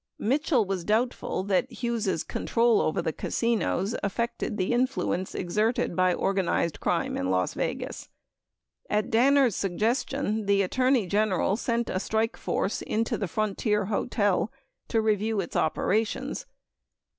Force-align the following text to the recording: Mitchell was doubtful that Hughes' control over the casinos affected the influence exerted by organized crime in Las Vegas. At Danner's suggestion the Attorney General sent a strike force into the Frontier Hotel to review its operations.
Mitchell 0.17 0.65
was 0.65 0.83
doubtful 0.83 1.43
that 1.43 1.71
Hughes' 1.71 2.23
control 2.23 2.81
over 2.81 3.03
the 3.03 3.13
casinos 3.13 3.95
affected 4.01 4.57
the 4.57 4.73
influence 4.73 5.35
exerted 5.35 5.95
by 5.95 6.11
organized 6.11 6.79
crime 6.79 7.15
in 7.15 7.29
Las 7.29 7.53
Vegas. 7.53 8.09
At 8.89 9.11
Danner's 9.11 9.55
suggestion 9.55 10.47
the 10.47 10.63
Attorney 10.63 11.05
General 11.05 11.55
sent 11.55 11.87
a 11.87 11.99
strike 11.99 12.35
force 12.35 12.81
into 12.81 13.15
the 13.15 13.27
Frontier 13.27 13.85
Hotel 13.93 14.51
to 14.87 15.01
review 15.01 15.39
its 15.39 15.55
operations. 15.55 16.47